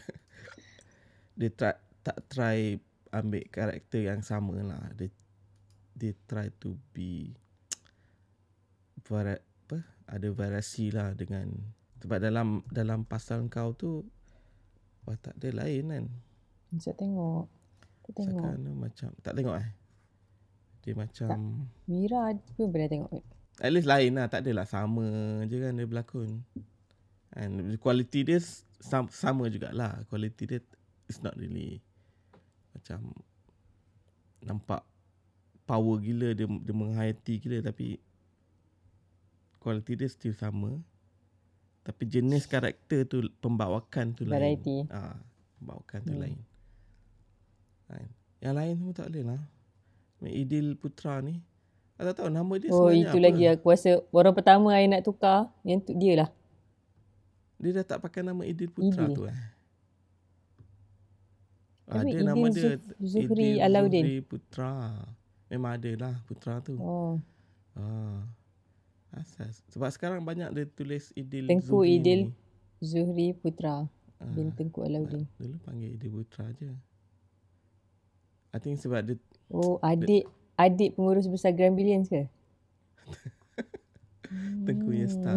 [1.39, 1.75] dia try,
[2.07, 2.59] tak try
[3.11, 5.09] ambil karakter yang sama lah dia
[5.99, 7.35] dia try to be
[9.09, 11.51] vari, apa ada variasi lah dengan
[11.99, 14.07] sebab dalam dalam pasal kau tu
[15.03, 16.05] wah tak ada lain kan
[16.79, 17.49] Saya tengok.
[18.05, 18.45] Tak tengok.
[18.45, 19.71] Sekarang macam tak tengok eh
[20.89, 21.29] dia macam
[21.85, 23.21] Mira pun pernah tengok.
[23.59, 25.05] At least lain lah Tak adalah sama
[25.45, 26.47] je kan dia berlakon
[27.33, 28.39] And quality dia
[28.79, 30.61] sam- sama jugalah Quality dia
[31.05, 31.83] It's not really
[32.71, 33.13] Macam
[34.41, 34.87] Nampak
[35.65, 37.99] Power gila Dia, dia menghayati gila Tapi
[39.59, 40.79] Quality dia still sama
[41.83, 44.87] Tapi jenis karakter tu Pembawakan tu Variety.
[44.87, 45.19] lain ah,
[45.59, 46.23] Pembawakan tu Hmm.
[46.23, 46.39] lain
[47.89, 48.07] kan?
[48.39, 49.43] Yang lain semua tak boleh lah
[50.21, 51.41] Idil Putra ni
[51.99, 53.27] Tak tahu nama dia Oh sebenarnya itu apa.
[53.27, 56.31] lagi aku rasa orang pertama yang nak tukar yang tu dia lah.
[57.57, 59.13] Dia dah tak pakai nama Idil Putra Idil.
[59.13, 59.39] tu eh.
[61.85, 62.95] Tapi ada nama Idil dia Zuf-
[63.27, 64.05] Zuhri Idil Alauddin.
[64.05, 64.73] Zuhri Putra.
[65.49, 66.77] Memang ada lah Putra tu.
[66.77, 67.17] Oh,
[67.75, 68.23] Ah.
[69.11, 69.65] Asas.
[69.69, 72.33] Sebab sekarang banyak dia tulis Idil Tengku Zuhri Idil ni.
[72.79, 74.29] Zuhri Putra Ah.
[74.29, 75.27] bin Tengku Alauddin.
[75.35, 76.71] Dulu panggil Idil Putra je.
[78.49, 79.17] I think sebab dia
[79.49, 80.29] Oh, adik
[80.59, 82.27] adik pengurus besar Grand Billions ke?
[84.67, 84.99] Tengku Hmm.
[84.99, 85.33] Yesta.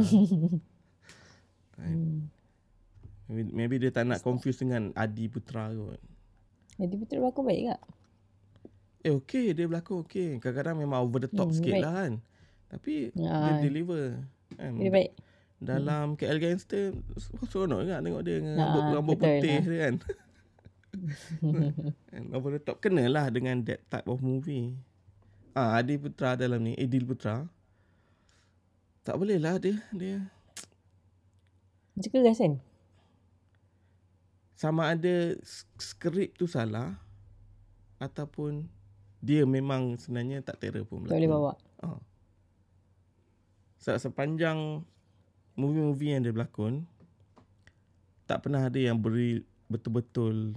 [1.77, 2.27] Hmm.
[3.25, 6.01] maybe, maybe dia tak nak confuse dengan Adi Putra kot.
[6.77, 7.81] Adik Putra berlakon baik tak?
[9.01, 10.37] Eh okey dia berlakon okey.
[10.37, 11.83] Kadang-kadang memang over the top Hmm, sikit baik.
[11.83, 12.13] lah kan.
[12.69, 14.03] Tapi dia Ah, deliver.
[14.51, 14.73] Kan?
[14.75, 15.11] dia baik.
[15.57, 16.91] Dalam KL Gangster
[17.45, 19.61] Seronok juga tengok dia dengan Ah, rambut, rambut putih ah.
[19.61, 19.95] dia kan
[22.11, 24.73] And Over the top Kenalah dengan that type of movie
[25.51, 27.43] Ah, Adi Putra dalam ni Idil Putra
[29.03, 30.23] Tak boleh lah dia Dia
[31.95, 32.53] Macam keras kan?
[34.55, 36.95] Sama ada sk- Skrip tu salah
[37.99, 38.71] Ataupun
[39.19, 41.53] Dia memang sebenarnya tak terror pun Tak boleh bawa.
[41.83, 41.99] Ah.
[43.81, 44.85] Sebab sepanjang
[45.57, 46.85] movie-movie yang dia berlakon
[48.29, 50.55] tak pernah ada yang beri betul-betul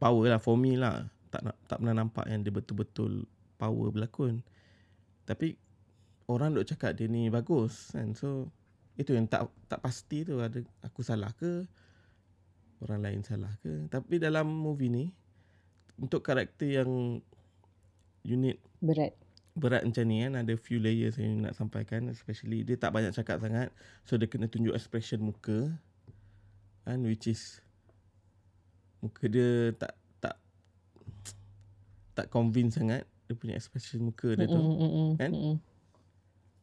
[0.00, 1.12] power lah for me lah.
[1.28, 3.28] Tak nak tak pernah nampak yang dia betul-betul
[3.64, 4.44] power berlakon.
[5.24, 5.56] Tapi
[6.28, 8.12] orang duk cakap dia ni bagus kan.
[8.12, 8.52] So
[9.00, 11.64] itu yang tak tak pasti tu ada aku salah ke
[12.84, 13.88] orang lain salah ke.
[13.88, 15.04] Tapi dalam movie ni
[15.96, 17.22] untuk karakter yang
[18.24, 19.12] unit Berat.
[19.54, 23.38] berat macam ni kan ada few layers yang nak sampaikan especially dia tak banyak cakap
[23.38, 23.70] sangat
[24.02, 25.70] so dia kena tunjuk expression muka
[26.82, 27.62] kan which is
[28.98, 30.36] muka dia tak tak
[32.18, 35.30] tak convince sangat dia punya expression muka dia tu Mm-mm, mm-mm, Kan?
[35.34, 35.56] mm-mm.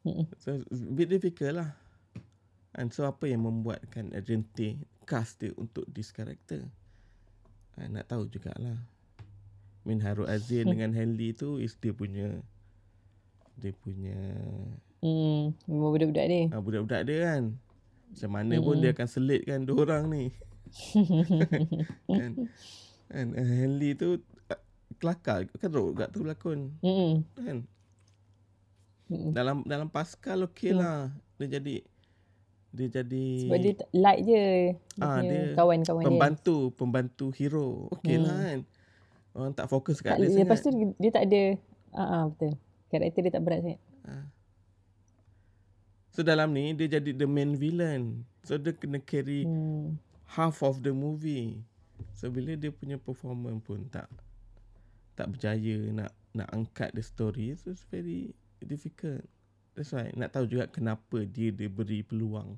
[0.07, 0.25] Mm-mm.
[0.39, 1.69] so bit difficult lah
[2.73, 6.63] and so apa yang membuatkan Argente cast dia untuk this character
[7.75, 8.79] ha, nak tahu jugalah
[9.81, 12.39] Min Harun Azin dengan Henley tu is dia punya
[13.57, 14.15] dia punya
[15.01, 16.41] Hmm, memang budak-budak dia.
[16.53, 17.43] ha, budak-budak dia kan.
[18.13, 20.23] Macam mana pun dia akan selitkan dua orang ni.
[22.21, 22.31] kan?
[23.09, 24.21] Kan uh, Henley tu
[25.01, 27.13] kelakar kan teruk juga tu berlakon Mm-mm.
[27.33, 27.57] kan.
[29.09, 29.31] Mm-mm.
[29.33, 30.79] Dalam dalam Pascal okey Hmm.
[30.79, 30.99] lah.
[31.35, 31.75] Dia jadi
[32.71, 36.07] dia jadi Sebab dia like je dia Ah, dia kawan-kawan dia.
[36.07, 37.89] pembantu pembantu hero.
[37.91, 38.23] Okey Hmm.
[38.23, 38.59] lah kan.
[39.31, 40.93] Orang tak fokus kat Tak, dia lepas sangat.
[40.93, 41.41] tu dia tak ada
[41.91, 42.53] ah uh, betul.
[42.87, 43.81] Karakter dia tak berat sangat.
[46.11, 48.23] So dalam ni dia jadi the main villain.
[48.43, 49.95] So dia kena carry Hmm.
[50.29, 51.63] half of the movie.
[52.13, 54.11] So bila dia punya performance pun tak
[55.13, 59.23] tak berjaya nak nak angkat the story, so it's very difficult.
[59.73, 62.55] That's why nak tahu juga kenapa dia diberi peluang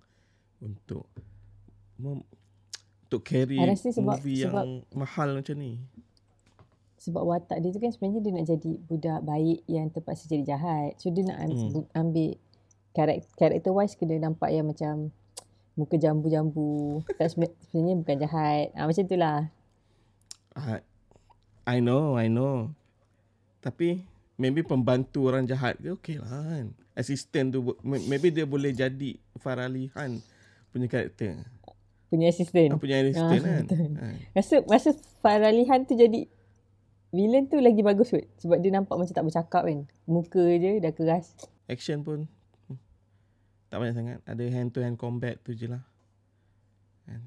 [0.60, 1.10] untuk
[1.96, 2.22] mem,
[3.04, 5.78] untuk carry sebab- movie sebab- yang mahal macam ni.
[6.98, 10.96] Sebab watak dia tu kan sebenarnya dia nak jadi budak baik yang terpaksa jadi jahat.
[10.98, 11.70] So dia nak Hmm.
[11.76, 11.86] hmm.
[11.92, 12.32] ambil
[12.92, 15.12] karakter, karakter wise kena nampak yang macam
[15.76, 17.04] muka jambu-jambu.
[17.18, 18.72] Tak seben- sebenarnya bukan jahat.
[18.72, 19.52] Ah, macam tu lah.
[20.56, 20.80] I,
[21.64, 22.76] I know, I know.
[23.64, 24.04] Tapi
[24.36, 26.76] maybe pembantu orang jahat ke okey lah kan.
[26.94, 30.20] Assistant tu maybe dia boleh jadi Farali Han
[30.70, 31.40] punya karakter.
[32.12, 32.76] Punya assistant.
[32.76, 33.64] Ah, punya assistant Ah, kan.
[33.66, 33.92] betul.
[33.98, 34.08] Ha.
[34.36, 34.90] Rasa masa
[35.24, 36.28] Faralihan tu jadi
[37.10, 38.28] villain tu lagi bagus kot.
[38.44, 39.80] Sebab dia nampak macam tak bercakap kan.
[40.04, 41.32] Muka je dah keras.
[41.66, 42.28] Action pun
[42.68, 42.78] hmm,
[43.72, 44.20] tak banyak sangat.
[44.28, 45.82] Ada hand to hand combat tu je lah.
[47.08, 47.24] Kan.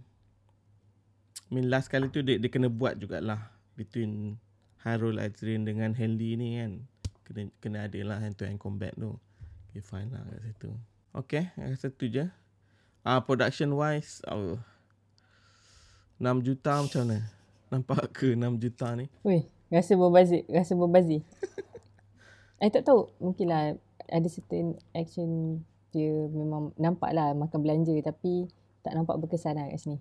[1.46, 4.40] I mean last kali tu dia, dia kena buat jugalah between
[4.82, 6.72] Harul Azrin dengan Henley ni kan.
[7.26, 9.14] Kena kena ada lah hand to hand combat tu.
[9.70, 10.70] Okay fine lah kat situ.
[11.16, 12.28] Okay, I rasa tu je.
[13.06, 14.58] Ah production wise oh,
[16.18, 17.18] 6 juta macam mana?
[17.68, 19.06] Nampak ke 6 juta ni?
[19.20, 20.48] Weh, rasa berbazir.
[20.48, 21.20] Rasa berbazir.
[22.62, 23.12] I tak tahu.
[23.20, 23.76] Mungkin lah
[24.08, 25.60] ada certain action
[25.92, 28.48] dia memang nampak lah makan belanja tapi
[28.80, 29.98] tak nampak berkesan lah kat sini.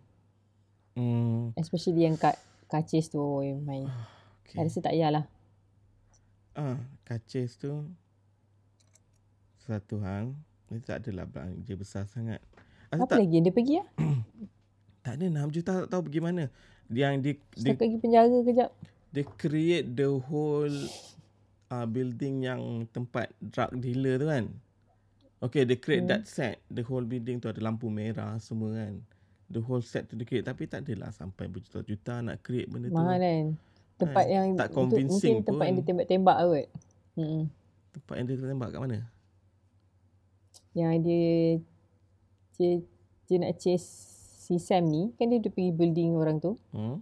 [0.95, 3.21] Hmm, Especially yang kat Kacis tu
[3.61, 3.85] main.
[4.41, 4.57] okay.
[4.57, 5.25] I rasa tak payahlah.
[6.53, 7.83] Ah, kacis tu
[9.59, 10.33] satu hal.
[10.65, 12.41] Dia tak adalah belanja besar sangat.
[12.89, 13.87] Rasa Apa tak, lagi dia pergi lah?
[15.05, 16.43] tak ada 6 juta tak tahu pergi mana.
[16.85, 18.69] Dia yang dia, dia, Setakat pergi penjara kejap.
[19.09, 20.77] dia create the whole
[21.69, 24.45] uh, building yang tempat drug dealer tu kan.
[25.39, 26.11] Okay, they create Hmm.
[26.11, 26.61] that set.
[26.67, 29.01] The whole building tu ada lampu merah semua kan.
[29.45, 30.43] The whole set tu dia create.
[30.43, 32.97] Tapi tak adalah sampai berjuta-juta nak create benda tu.
[32.97, 33.45] Mahal kan.
[33.95, 35.79] Tempat Kan, yang tak convincing mungkin tempat yang pun.
[35.79, 36.67] dia tembak-tembak kot.
[37.15, 37.43] Hmm.
[37.95, 38.97] Tempat yang dia tembak kat mana?
[40.75, 41.27] Yang dia
[42.55, 42.71] dia,
[43.27, 43.87] dia nak chase
[44.45, 46.99] si Sam ni kan dia, dia pergi building orang tu Hmm?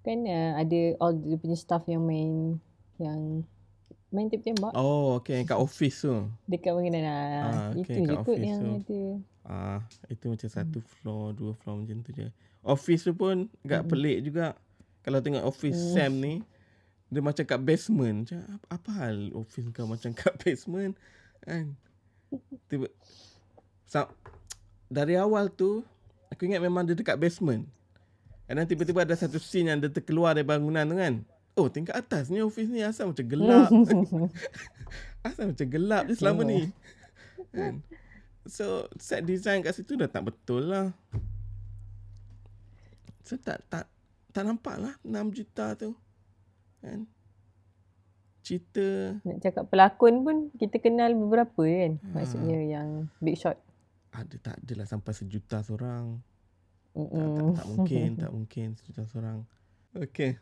[0.00, 2.62] kan uh, ada all dia punya staff yang main
[2.96, 3.42] yang
[4.08, 5.42] main tembak-tembak Oh, okay.
[5.42, 6.30] Kat office tu.
[6.46, 8.70] dekat pengenan ah, Ah, itu okay, je kat kot office yang tu.
[8.72, 9.00] ada
[9.46, 12.26] Ah, itu macam satu floor, dua floor macam tu je.
[12.60, 13.90] Office tu pun agak Hmm.
[13.90, 14.46] pelik juga.
[15.00, 15.92] Kalau tengok office Hmm.
[15.92, 16.34] Sam ni,
[17.06, 18.26] dia macam kat basement.
[18.26, 20.98] Macam apa, apa hal office kau macam kat basement?
[21.40, 21.78] Kan?
[22.66, 22.90] Tiba,
[23.86, 24.10] sa,
[24.86, 25.86] dari awal tu,
[26.26, 27.62] aku ingat memang dia dekat basement.
[28.46, 31.14] And then tiba-tiba ada satu scene yang dia terkeluar dari bangunan tu kan.
[31.56, 33.72] Oh, tingkat atas ni office ni asal macam gelap.
[35.26, 36.68] asal macam gelap je selama ni.
[37.48, 37.80] Kan?
[38.44, 40.92] So set design kat situ dah tak betul lah.
[43.24, 43.88] So tak tak
[44.36, 45.96] tak nampak lah 6 juta tu.
[46.84, 47.08] Kan?
[48.44, 52.22] Cerita nak cakap pelakon pun kita kenal beberapa kan Ah.
[52.22, 53.58] maksudnya yang big shot
[54.16, 56.16] ada tak adalah sampai sejuta seorang.
[56.96, 59.38] Tak, tak, tak mungkin, tak mungkin sejuta seorang.
[59.92, 60.40] Okay.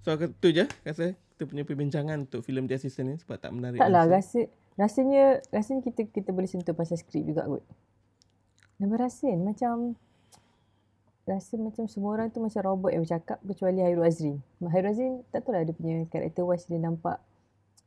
[0.00, 3.50] So aku- tu je rasa kita punya perbincangan untuk filem The Assistant ni sebab tak
[3.50, 3.76] menarik.
[3.76, 7.62] taklah rasa rasanya rasanya kita kita boleh sentuh pasal skrip juga kot
[8.76, 9.94] Nama rasa macam
[11.24, 14.36] rasa macam semua orang tu macam robot yang bercakap kecuali Hairul Azrin.
[14.60, 17.16] Hairul Azrin tak tahu lah dia punya karakter wise dia nampak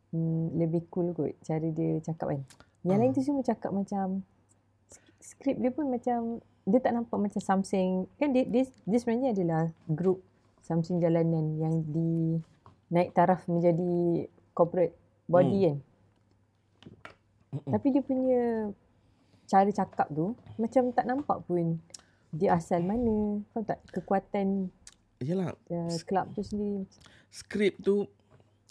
[0.09, 2.41] hmm, lebih cool kot cara dia cakap kan.
[2.81, 2.99] Yang Ah.
[2.99, 4.25] lain tu semua cakap macam
[4.89, 9.29] sk- skrip dia pun macam dia tak nampak macam something kan dia, dia dia sebenarnya
[9.31, 10.19] adalah group
[10.67, 12.43] something jalanan yang di
[12.91, 15.63] naik taraf menjadi corporate body Hmm.
[15.63, 15.77] kan.
[17.71, 18.41] Tapi dia punya
[19.47, 21.79] cara cakap tu macam tak nampak pun
[22.35, 23.39] dia asal mana.
[23.55, 23.79] Faham tak?
[23.95, 24.67] Kekuatan
[25.23, 26.83] Yalah, uh, club tu sendiri.
[27.31, 28.05] skrip tu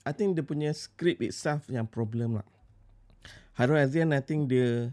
[0.06, 2.46] I think dia punya skrip itself yang problem lah.
[3.56, 4.92] Harun Azian I think dia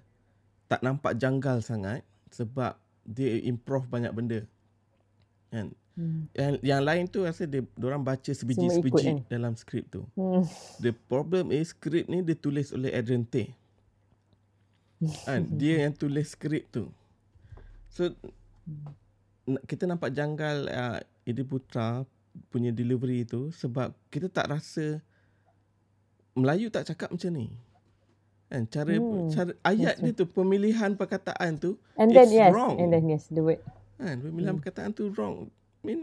[0.65, 2.01] tak nampak janggal sangat
[2.33, 4.39] sebab dia improve banyak benda.
[5.53, 5.75] Kan?
[5.93, 6.25] Hmm.
[6.33, 9.17] Yang, yang lain tu rasa dia orang baca sebiji-sebiji kan?
[9.29, 10.01] dalam skrip tu.
[10.17, 10.41] Hmm.
[10.81, 13.53] The problem is skrip ni ditulis oleh Adrian Tay.
[15.23, 15.45] Kan?
[15.59, 16.89] Dia yang tulis skrip tu.
[17.93, 18.09] So
[19.69, 22.07] kita nampak janggal uh, Edi Putra
[22.49, 24.97] punya delivery tu sebab kita tak rasa
[26.33, 27.53] Melayu tak cakap macam ni.
[28.49, 32.49] Kan cara Hmm, cara ayat that's dia tu pemilihan perkataan tu And then it's yes,
[32.49, 32.81] wrong.
[32.81, 33.61] and then yes, the word.
[34.01, 34.61] Kan pemilihan Hmm.
[34.61, 35.53] perkataan tu wrong.
[35.83, 36.01] I mean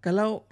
[0.00, 0.48] kalau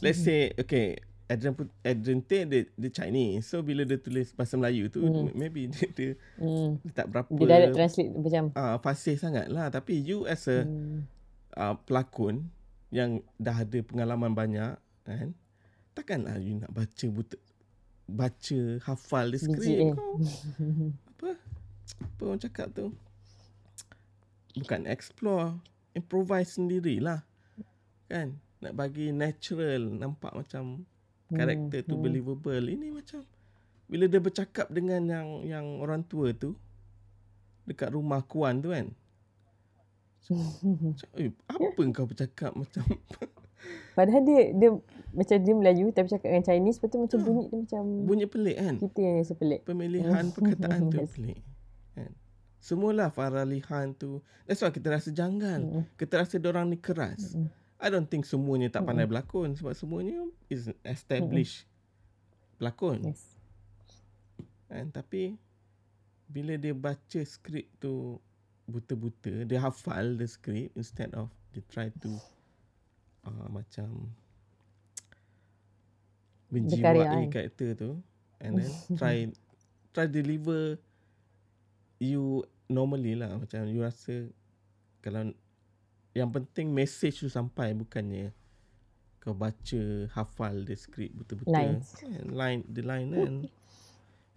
[0.00, 0.98] let's say okay
[1.28, 3.44] Adrian put Adrian Tay dia, dia Chinese.
[3.44, 5.28] So bila dia tulis bahasa Melayu tu Hmm.
[5.30, 6.80] maybe dia, dia, Hmm.
[6.80, 8.44] dia tak berapa Dia direct translate macam.
[8.54, 11.04] ah fasih sangat lah tapi you as a Hmm.
[11.52, 12.48] uh, pelakon
[12.88, 14.72] yang dah ada pengalaman banyak
[15.04, 15.36] kan
[15.92, 17.36] takkanlah you nak baca buta
[18.08, 19.92] baca hafal dia skrip BGA.
[19.92, 20.16] kau
[21.12, 21.30] apa
[22.00, 22.88] apa orang cakap tu
[24.54, 25.60] bukan explore
[25.92, 27.27] improvise sendirilah
[28.08, 28.34] kan?
[28.58, 30.82] Nak bagi natural nampak macam
[31.30, 32.02] karakter tu hmm.
[32.02, 32.64] believable.
[32.64, 33.22] Ini macam
[33.88, 36.56] bila dia bercakap dengan yang yang orang tua tu
[37.68, 38.92] dekat rumah kuan tu kan?
[40.28, 42.84] Macam, eh, apa kau bercakap macam
[43.96, 44.70] Padahal dia dia
[45.10, 48.56] macam dia Melayu tapi cakap dengan Chinese lepas tu macam bunyi dia macam bunyi pelik
[48.56, 48.74] kan?
[48.78, 49.60] Kita yang rasa pelik.
[49.66, 51.40] pemilihan perkataan tu pelik
[51.96, 52.10] kan?
[52.58, 54.20] Semualah Faralihan tu.
[54.44, 55.60] That's why kita rasa janggal.
[55.62, 55.84] Mm-mm.
[55.96, 57.34] kita rasa orang ni keras.
[57.34, 57.48] Mm-mm.
[57.78, 61.64] I don't think semuanya tak pandai berlakon sebab semuanya is established
[62.58, 63.22] pelakon Yes.
[64.66, 64.90] kan?
[64.90, 65.38] Tapi
[66.26, 68.18] bila dia baca skrip tu
[68.68, 72.12] buta-buta dia hafal the skrip instead of dia try to
[73.24, 74.10] uh, macam
[76.48, 77.30] menjiwai kan?
[77.32, 77.90] karakter tu
[78.40, 79.16] and then try
[79.94, 80.76] try deliver
[81.98, 83.34] you normally lah.
[83.36, 84.30] Macam you rasa
[85.02, 85.32] kalau
[86.18, 88.34] yang penting message tu sampai bukannya
[89.18, 89.82] kau baca
[90.14, 91.52] hafal the skrip betul-betul.
[91.52, 91.94] Lines.
[91.98, 93.34] kan, line the line kan?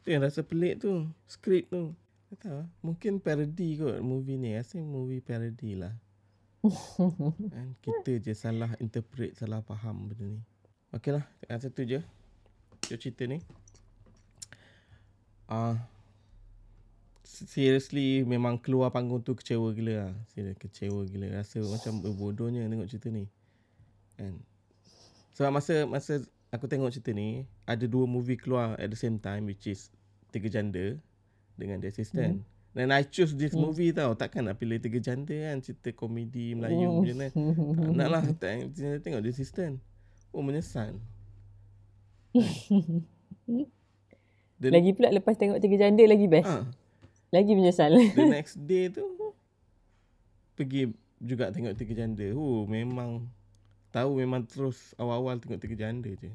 [0.01, 1.93] Tu yang rasa pelik tu skrip tu.
[2.31, 4.55] Tak tahu mungkin parody kot movie ni.
[4.63, 5.91] Think movie parody lah.
[7.53, 7.73] Kan?
[7.81, 10.41] Kita je salah interpret salah faham benda ni.
[10.93, 11.25] Okey lah
[11.57, 11.99] satu je.
[12.85, 13.41] Tu cerita ni.
[15.49, 15.75] Ah uh,
[17.31, 20.13] seriously memang keluar panggung tu kecewa gila lah.
[20.27, 21.39] Serius kecewa gila.
[21.39, 23.25] Rasa macam bodohnya tengok cerita ni.
[24.19, 24.35] Kan.
[25.31, 26.19] Sebab masa masa
[26.51, 29.87] aku tengok cerita ni, ada dua movie keluar at the same time which is
[30.29, 30.99] Tiga Janda
[31.55, 32.43] dengan The Assistant.
[32.43, 32.47] Hmm.
[32.71, 33.67] Dan I choose this Hmm.
[33.67, 34.11] movie tau.
[34.13, 36.95] Takkan nak pilih Tiga Janda kan cerita komedi Melayu Hmm.
[37.03, 37.27] macam mana.
[37.31, 38.51] Tak nak lah tak,
[39.03, 39.79] tengok The Assistant.
[40.31, 40.95] Oh menyesal.
[44.61, 46.45] Lagi pula lepas tengok tiga janda lagi best.
[46.47, 46.63] ah,
[47.31, 47.95] Lagi menyesal.
[47.95, 49.07] the next day tu
[50.59, 52.27] pergi juga tengok tiga janda.
[52.35, 53.23] Oh memang
[53.95, 56.31] tahu memang terus awal-awal tengok tiga janda je.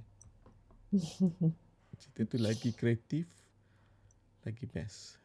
[2.00, 3.28] Cerita tu lagi kreatif,
[4.44, 5.20] lagi best.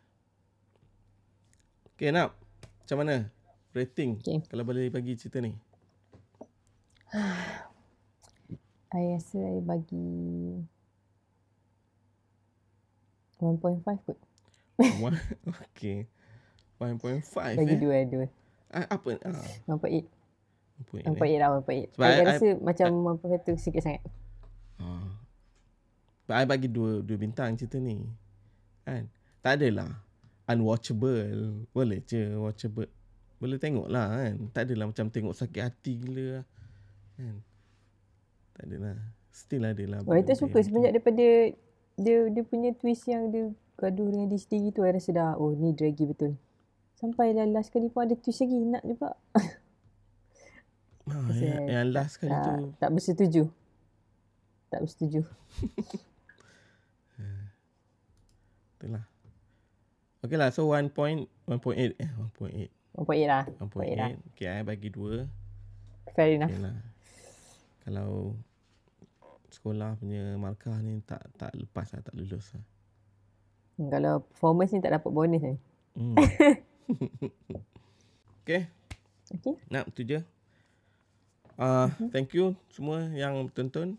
[1.96, 2.36] Okay nak,
[2.84, 3.16] macam mana
[3.72, 4.44] rating Okay.
[4.52, 5.56] kalau boleh bagi cerita ni?
[8.92, 10.04] I rasa I bagi
[13.40, 14.20] 1.5 kot.
[15.00, 15.18] One,
[15.72, 16.08] okay.
[16.82, 17.22] 1.5
[17.60, 17.80] Bagi eh.
[17.80, 18.26] dua, dua.
[18.74, 19.20] Ah, apa?
[19.22, 19.78] Ah, 1.8.
[20.90, 21.94] point, 1.8 lah, 1.8.
[21.94, 22.88] Sebab I, I- rasa macam
[23.22, 24.02] 1.1 tu sikit sangat.
[24.82, 25.14] Ah.
[26.26, 28.02] But I bagi dua dua bintang cerita ni.
[28.82, 29.12] Kan?
[29.46, 30.02] Tak adalah
[30.50, 31.68] unwatchable.
[31.70, 32.90] Boleh je watchable.
[33.38, 34.36] Boleh tengok lah kan.
[34.56, 36.46] Tak adalah macam tengok sakit hati gila lah.
[37.20, 37.36] Kan?
[38.58, 38.96] Tak adalah.
[39.32, 40.00] Still adalah.
[40.08, 41.26] Oh, itu suka semenjak daripada
[42.00, 45.58] dia dia punya twist yang dia gaduh dengan dia sendiri tu I rasa dah oh
[45.58, 46.38] ni draggy betul.
[46.94, 49.18] Sampai dah last kali pun ada twist lagi nak juga.
[49.34, 49.50] Ah,
[51.28, 52.66] Rasa yang, yang last kali tak, tu.
[52.78, 53.44] tak bersetuju.
[54.70, 55.22] Tak bersetuju.
[58.78, 59.06] Itulah.
[60.22, 60.50] Okay lah.
[60.54, 61.26] So 1 point.
[61.50, 62.10] 1.8 eh.
[62.38, 62.70] 1.8.
[62.98, 63.44] 1.8 lah.
[63.60, 63.98] 1.8.
[63.98, 64.10] lah.
[64.34, 64.48] Okay.
[64.50, 65.26] I bagi dua.
[66.14, 66.54] Fair enough.
[66.54, 66.78] Okay lah.
[67.82, 68.38] Kalau
[69.50, 72.64] sekolah punya markah ni tak tak lepas lah, tak lulus lah.
[73.82, 75.56] Hmm, kalau performance ni tak dapat bonus ni.
[75.98, 76.14] Hmm.
[78.46, 78.70] okay,
[79.34, 79.58] Okay.
[79.74, 80.22] nak tu je.
[81.58, 83.98] Uh, thank you semua yang tonton.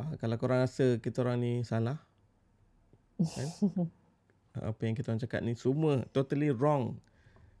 [0.00, 2.00] Uh, kalau korang rasa kita orang ni salah,
[3.20, 3.48] kan?
[4.56, 6.96] Uh, apa yang kita orang cakap ni semua totally wrong.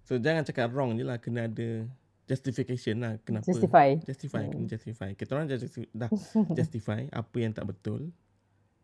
[0.08, 1.84] So jangan cakap wrong je lah, kena ada
[2.24, 3.44] justification lah kenapa.
[3.44, 4.00] Justify.
[4.00, 5.10] Justify, kena justify.
[5.12, 6.08] Kita orang dah
[6.58, 8.08] justify apa yang tak betul.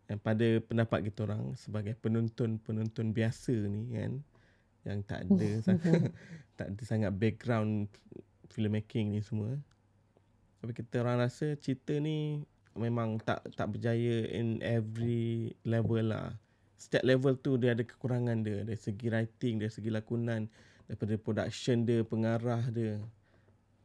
[0.05, 4.12] Dan pada pendapat kita orang sebagai penonton-penonton biasa ni kan
[4.84, 6.12] yang tak ada sangat,
[6.61, 7.88] tak ada sangat background
[8.52, 9.57] filmmaking ni semua.
[10.61, 12.44] Tapi kita orang rasa cerita ni
[12.76, 16.36] memang tak tak berjaya in every level lah.
[16.76, 18.61] Setiap level tu dia ada kekurangan dia.
[18.61, 20.44] Dari segi writing, dari segi lakonan,
[20.84, 23.00] daripada production dia, pengarah dia.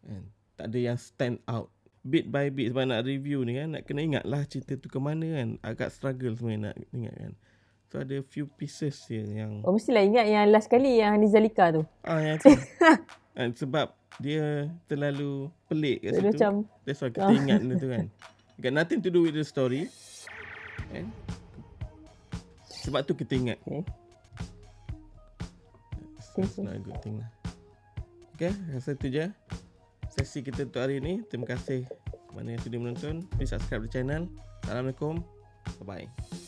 [0.03, 0.24] Kan?
[0.59, 1.72] Tak ada yang stand out.
[2.10, 4.97] Bit by bit sebab nak review ni kan nak kena ingat lah cerita tu ke
[4.97, 5.47] mana kan.
[5.62, 7.34] Agak struggle sebenarnya nak ingat kan.
[7.89, 11.82] So ada few pieces je yang Oh mestilah ingat yang last kali yang Nizalika tu.
[12.05, 12.53] ah yang tu.
[13.34, 16.26] kan, sebab dia terlalu pelik kat situ.
[16.34, 16.51] macam
[16.86, 18.05] That's why kita ingat benda tu kan.
[18.60, 19.88] Got nothing to do with the story.
[20.91, 21.14] Kan?
[22.89, 23.57] Sebab tu kita ingat.
[23.66, 23.86] okay.
[26.39, 27.30] It's not a good thing lah.
[28.39, 29.28] Okay, rasa tu je.
[30.20, 31.24] Sesi kita untuk hari ni.
[31.32, 31.88] Terima kasih
[32.36, 33.24] mana yang sudah menonton.
[33.39, 34.28] Please subscribe the channel.
[34.67, 35.24] Assalamualaikum.
[35.80, 36.39] Bye-bye.